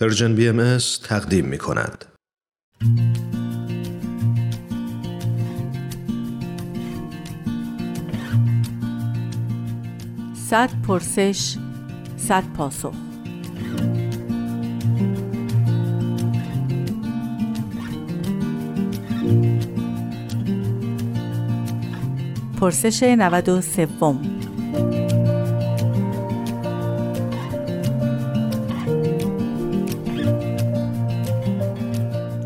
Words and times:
پرژن 0.00 0.34
بی 0.34 0.48
ام 0.48 0.78
تقدیم 1.04 1.44
می 1.44 1.58
کند. 1.58 2.04
صد 10.34 10.70
پرسش 10.86 11.56
صد 12.16 12.44
پاسخ 12.56 12.94
پرسش 22.60 23.02
93 23.02 23.86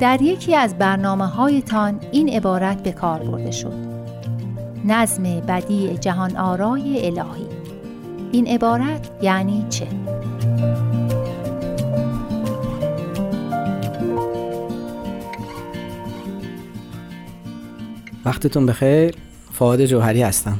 در 0.00 0.22
یکی 0.22 0.54
از 0.54 0.78
برنامه 0.78 1.26
هایتان 1.26 2.00
این 2.12 2.28
عبارت 2.28 2.82
به 2.82 2.92
کار 2.92 3.22
برده 3.22 3.50
شد. 3.50 3.72
نظم 4.84 5.22
بدی 5.22 5.98
جهان 5.98 6.36
آرای 6.36 7.06
الهی. 7.06 7.46
این 8.32 8.46
عبارت 8.46 9.10
یعنی 9.22 9.66
چه؟ 9.70 9.86
وقتتون 18.24 18.66
بخیر. 18.66 19.14
فعاد 19.52 19.84
جوهری 19.84 20.22
هستم. 20.22 20.58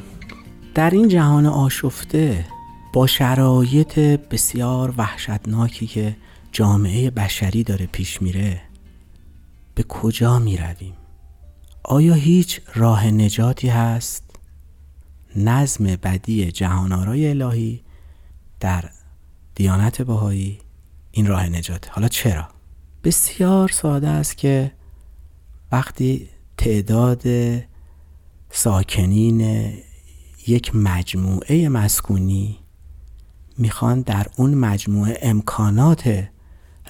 در 0.75 0.89
این 0.89 1.07
جهان 1.07 1.45
آشفته 1.45 2.45
با 2.93 3.07
شرایط 3.07 3.99
بسیار 3.99 4.93
وحشتناکی 4.97 5.87
که 5.87 6.15
جامعه 6.51 7.09
بشری 7.09 7.63
داره 7.63 7.85
پیش 7.85 8.21
میره 8.21 8.68
به 9.79 9.83
کجا 9.83 10.39
می 10.39 10.57
رویم؟ 10.57 10.93
آیا 11.83 12.13
هیچ 12.13 12.61
راه 12.75 13.07
نجاتی 13.07 13.67
هست؟ 13.67 14.23
نظم 15.35 15.83
بدی 15.83 16.51
جهانارای 16.51 17.29
الهی 17.29 17.83
در 18.59 18.89
دیانت 19.55 20.01
بهایی 20.01 20.59
این 21.11 21.27
راه 21.27 21.49
نجات 21.49 21.89
حالا 21.91 22.07
چرا؟ 22.07 22.47
بسیار 23.03 23.69
ساده 23.69 24.07
است 24.07 24.37
که 24.37 24.71
وقتی 25.71 26.29
تعداد 26.57 27.23
ساکنین 28.49 29.41
یک 30.47 30.75
مجموعه 30.75 31.69
مسکونی 31.69 32.59
می‌خوان 33.57 34.01
در 34.01 34.27
اون 34.37 34.53
مجموعه 34.53 35.19
امکانات 35.21 36.29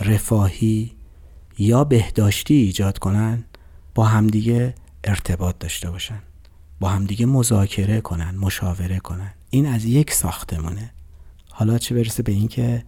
رفاهی 0.02 0.99
یا 1.60 1.84
بهداشتی 1.84 2.54
ایجاد 2.54 2.98
کنن 2.98 3.44
با 3.96 4.06
همدیگه 4.06 4.76
ارتباط 5.04 5.56
داشته 5.60 5.92
باشن. 5.92 6.22
با 6.80 6.90
همدیگه 6.90 7.26
مذاکره 7.26 8.02
کنن 8.02 8.36
مشاوره 8.36 9.00
کنن. 9.00 9.34
این 9.50 9.66
از 9.66 9.86
یک 9.86 10.14
ساختمونه. 10.14 10.92
حالا 11.50 11.78
چه 11.78 11.96
برسه 11.96 12.24
به 12.24 12.32
اینکه 12.32 12.84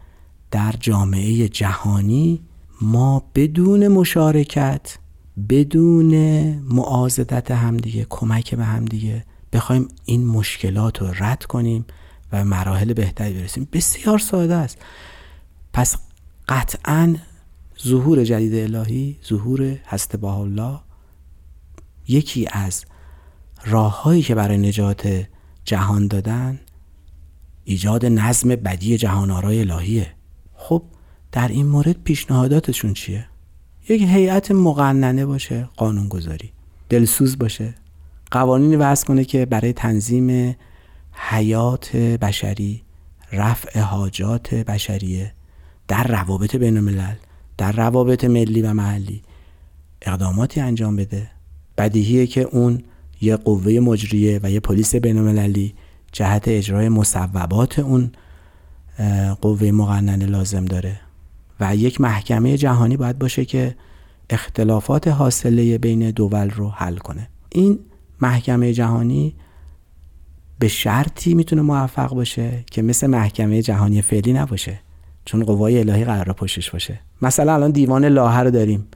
در 0.52 0.76
جامعه 0.80 1.50
جهانی 1.50 2.42
ما 2.82 3.24
بدون 3.36 3.88
مشارکت 3.88 4.98
بدون 5.50 6.16
معازدت 6.60 7.52
همدیگه 7.52 8.06
کمک 8.10 8.56
به 8.56 8.66
همدیگه 8.66 9.26
بخوایم 9.54 9.88
این 10.06 10.28
مشکلات 10.28 11.02
رو 11.02 11.08
رد 11.20 11.46
کنیم 11.46 11.86
و 12.32 12.46
مراحل 12.46 12.94
بهتری 12.94 13.34
برسیم. 13.34 13.68
بسیار 13.74 14.20
ساده 14.20 14.56
است. 14.56 14.78
پس 15.74 15.98
قطعا 16.50 17.16
ظهور 17.88 18.24
جدید 18.24 18.76
الهی 18.76 19.18
ظهور 19.28 19.62
هست 19.86 20.16
با 20.16 20.36
الله 20.36 20.80
یکی 22.08 22.48
از 22.52 22.86
راههایی 23.66 24.22
که 24.22 24.36
برای 24.36 24.58
نجات 24.58 25.28
جهان 25.66 26.08
دادن 26.08 26.60
ایجاد 27.64 28.06
نظم 28.06 28.50
بدی 28.50 28.98
جهان 28.98 29.32
آرای 29.32 29.60
الهیه. 29.60 30.14
خب 30.54 30.84
در 31.32 31.48
این 31.48 31.66
مورد 31.66 32.04
پیشنهاداتشون 32.04 32.94
چیه؟ 32.94 33.28
یک 33.90 34.02
هیئت 34.02 34.52
مقننه 34.52 35.26
باشه 35.26 35.70
قانونگذاری. 35.78 36.52
دلسوز 36.90 37.38
باشه. 37.38 37.74
قوانینی 38.32 38.76
وضع 38.76 39.08
کنه 39.08 39.26
که 39.26 39.46
برای 39.46 39.74
تنظیم 39.74 40.56
حیات 41.12 41.96
بشری 41.96 42.84
رفع 43.32 43.80
حاجات 43.80 44.54
بشریه 44.54 45.34
در 45.88 46.04
روابط 46.04 46.56
بین 46.56 46.78
الملل 46.78 47.16
در 47.58 47.72
روابط 47.72 48.24
ملی 48.24 48.62
و 48.62 48.74
محلی 48.74 49.22
اقداماتی 50.02 50.60
انجام 50.60 50.96
بده. 50.96 51.28
بدیهیه 51.78 52.28
که 52.28 52.42
اون 52.42 52.84
یه 53.22 53.36
قوه 53.36 53.80
مجریه 53.80 54.40
و 54.44 54.52
یه 54.52 54.60
پلیس 54.60 54.96
بینالمللی 54.96 55.74
جهت 56.12 56.48
اجرای 56.48 56.90
مصوبات 56.90 57.80
اون 57.80 58.12
قوه 59.42 59.72
مقننه 59.72 60.26
لازم 60.26 60.66
داره. 60.66 61.00
و 61.60 61.76
یک 61.76 62.02
محکمه 62.02 62.58
جهانی 62.58 62.98
باید 62.98 63.20
باشه 63.20 63.46
که 63.46 63.76
اختلافات 64.30 65.08
حاصله 65.08 65.78
بین 65.78 66.12
دول 66.12 66.50
رو 66.50 66.70
حل 66.70 66.98
کنه. 66.98 67.28
این 67.50 67.80
محکمه 68.22 68.74
جهانی 68.74 69.36
به 70.60 70.68
شرطی 70.68 71.34
می‌تونه 71.34 71.62
موفق 71.62 72.14
باشه 72.14 72.64
که 72.72 72.82
مثل 72.82 73.08
محکمه 73.08 73.62
جهانی 73.62 74.02
فعلی 74.02 74.34
نباشه. 74.34 74.80
چون 75.26 75.44
قوای 75.44 75.80
الهی 75.80 76.06
قرار 76.06 76.34
پشتش 76.34 76.72
باشه. 76.72 77.00
مثلا 77.22 77.54
الان 77.54 77.72
دیوان 77.72 78.06
لاهه 78.06 78.40
رو 78.40 78.52
داریم 78.52 78.88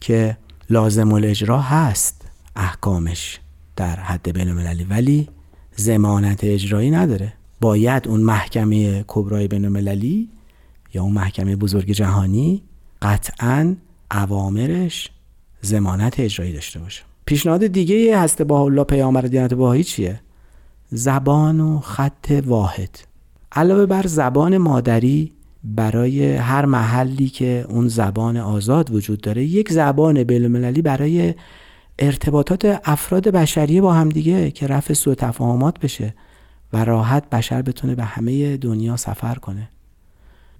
که 0.00 0.36
لازم 0.70 1.12
الاجرا 1.12 1.60
هست. 1.60 2.22
احکامش 2.56 3.40
در 3.76 3.96
حد 3.96 4.32
بین 4.32 4.48
المللی 4.48 4.84
ولی 4.84 5.28
زمانت 5.76 6.44
اجرایی 6.44 6.90
نداره. 6.90 7.32
باید 7.60 8.08
اون 8.08 8.20
محکمه 8.20 9.04
کبرای 9.06 9.48
بین 9.48 9.64
المللی 9.64 10.28
یا 10.94 11.02
اون 11.02 11.12
محکمه 11.12 11.56
بزرگ 11.56 11.90
جهانی 11.90 12.62
قطعا 13.02 13.76
عوامرش 14.10 15.10
زمانت 15.60 16.20
اجرایی 16.20 16.52
داشته 16.52 16.80
باشه. 16.80 17.02
پیشنهاد 17.26 17.66
دیگه 17.66 18.18
هست 18.18 18.42
با 18.42 18.60
الله 18.60 18.84
پیامبر 18.84 19.20
دیانت 19.20 19.54
باهایی 19.54 19.84
چیه؟ 19.84 20.20
زبان 20.90 21.60
و 21.60 21.80
خط 21.80 22.42
واحد. 22.46 22.98
علاوه 23.52 23.86
بر 23.86 24.06
زبان 24.06 24.58
مادری 24.58 25.32
برای 25.64 26.36
هر 26.36 26.64
محلی 26.64 27.28
که 27.28 27.66
اون 27.68 27.88
زبان 27.88 28.36
آزاد 28.36 28.90
وجود 28.90 29.20
داره 29.20 29.44
یک 29.44 29.72
زبان 29.72 30.24
بین‌المللی 30.24 30.82
برای 30.82 31.34
ارتباطات 31.98 32.80
افراد 32.84 33.28
بشریه 33.28 33.80
با 33.80 33.92
همدیگه 33.92 34.50
که 34.50 34.66
رفع 34.66 34.94
سوء 34.94 35.14
تفاهمات 35.14 35.80
بشه 35.80 36.14
و 36.72 36.84
راحت 36.84 37.30
بشر 37.30 37.62
بتونه 37.62 37.94
به 37.94 38.04
همه 38.04 38.56
دنیا 38.56 38.96
سفر 38.96 39.34
کنه. 39.34 39.68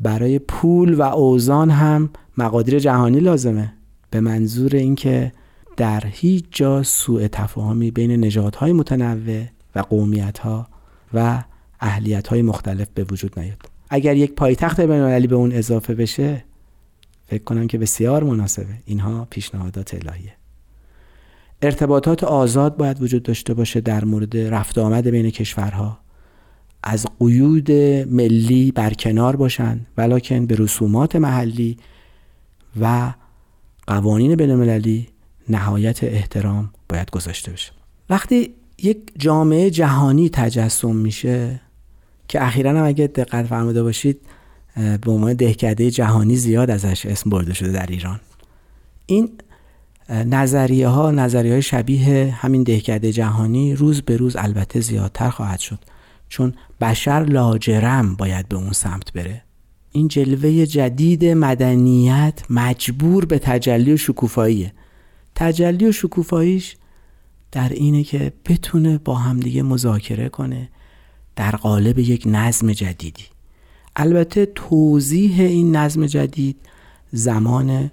برای 0.00 0.38
پول 0.38 0.94
و 0.94 1.02
اوزان 1.02 1.70
هم 1.70 2.10
مقادیر 2.38 2.78
جهانی 2.78 3.20
لازمه 3.20 3.72
به 4.10 4.20
منظور 4.20 4.76
اینکه 4.76 5.32
در 5.76 6.02
هیچ 6.06 6.44
جا 6.50 6.82
سوء 6.82 7.28
تفاهمی 7.28 7.90
بین 7.90 8.10
نژادهای 8.10 8.72
متنوع 8.72 9.44
و 9.74 9.78
قومیتها 9.78 10.66
و 11.14 11.42
اهلیت‌های 11.80 12.42
مختلف 12.42 12.88
به 12.94 13.04
وجود 13.04 13.40
نیاد. 13.40 13.73
اگر 13.90 14.16
یک 14.16 14.32
پایتخت 14.32 14.80
بینالمللی 14.80 15.26
به 15.26 15.36
اون 15.36 15.52
اضافه 15.52 15.94
بشه 15.94 16.44
فکر 17.26 17.44
کنم 17.44 17.66
که 17.66 17.78
بسیار 17.78 18.24
مناسبه. 18.24 18.74
اینها 18.84 19.26
پیشنهادات 19.30 19.94
الهیه. 19.94 20.32
ارتباطات 21.62 22.24
آزاد 22.24 22.76
باید 22.76 23.02
وجود 23.02 23.22
داشته 23.22 23.54
باشه 23.54 23.80
در 23.80 24.04
مورد 24.04 24.36
رفت 24.36 24.78
آمد 24.78 25.08
بین 25.08 25.30
کشورها. 25.30 25.98
از 26.82 27.06
قیود 27.18 27.72
ملی 28.10 28.72
برکنار 28.72 29.36
باشن 29.36 29.80
ولیکن 29.96 30.46
به 30.46 30.54
رسومات 30.58 31.16
محلی 31.16 31.76
و 32.80 33.14
قوانین 33.86 34.36
بینالمللی 34.36 35.08
نهایت 35.48 36.04
احترام 36.04 36.70
باید 36.88 37.10
گذاشته 37.10 37.52
بشه. 37.52 37.72
وقتی 38.10 38.54
یک 38.82 38.98
جامعه 39.18 39.70
جهانی 39.70 40.28
تجسم 40.28 40.96
میشه 40.96 41.60
که 42.28 42.44
اخیرا 42.46 42.70
هم 42.70 42.86
اگه 42.86 43.06
دقت 43.06 43.46
فرموده 43.46 43.82
باشید 43.82 44.20
به 44.76 45.10
عنوان 45.10 45.34
دهکده 45.34 45.90
جهانی 45.90 46.36
زیاد 46.36 46.70
ازش 46.70 47.06
اسم 47.06 47.30
برده 47.30 47.54
شده 47.54 47.72
در 47.72 47.86
ایران. 47.86 48.20
این 49.06 49.28
نظریه 50.08 50.88
ها 50.88 51.10
نظریه 51.10 51.52
های 51.52 51.62
شبیه 51.62 52.34
همین 52.38 52.62
دهکده 52.62 53.12
جهانی 53.12 53.74
روز 53.74 54.02
به 54.02 54.16
روز 54.16 54.36
البته 54.36 54.80
زیادتر 54.80 55.30
خواهد 55.30 55.58
شد. 55.58 55.78
چون 56.28 56.54
بشر 56.80 57.24
لاجرم 57.24 58.14
باید 58.14 58.48
به 58.48 58.56
اون 58.56 58.72
سمت 58.72 59.12
بره. 59.12 59.42
این 59.92 60.08
جلوه 60.08 60.66
جدید 60.66 61.24
مدنیت 61.24 62.42
مجبور 62.50 63.24
به 63.24 63.38
تجلی 63.38 63.92
و 63.92 63.96
شکوفاییه. 63.96 64.72
تجلی 65.34 65.86
و 65.86 65.92
شکوفاییش 65.92 66.76
در 67.52 67.68
اینه 67.68 68.02
که 68.02 68.32
بتونه 68.46 68.98
با 68.98 69.14
همدیگه 69.14 69.62
مذاکره 69.62 70.28
کنه. 70.28 70.68
در 71.36 71.50
قالب 71.50 71.98
یک 71.98 72.22
نظم 72.26 72.72
جدیدی. 72.72 73.24
البته 73.96 74.46
توضیح 74.46 75.40
این 75.40 75.76
نظم 75.76 76.06
جدید 76.06 76.56
زمان 77.12 77.90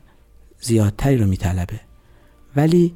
زیادتری 0.59 1.17
رو 1.17 1.27
میطلبه. 1.27 1.79
ولی 2.55 2.93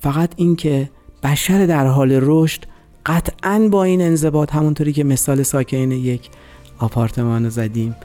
فقط 0.00 0.32
اینکه 0.36 0.90
بشر 1.22 1.66
در 1.66 1.86
حال 1.86 2.18
رشد 2.22 2.64
قطعا 3.06 3.68
با 3.70 3.84
این 3.84 4.02
انضباط 4.02 4.52
همونطوری 4.54 4.92
که 4.92 5.04
مثال 5.04 5.42
ساکنین 5.42 5.92
یک 5.92 6.30
آپارتمان 6.78 7.48
زدیم 7.48 7.96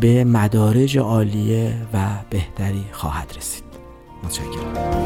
به 0.00 0.24
مدارج 0.24 0.98
عالیه 0.98 1.74
و 1.92 2.06
بهتری 2.30 2.84
خواهد 2.92 3.32
رسید. 3.36 3.64
متشکرم. 4.24 4.98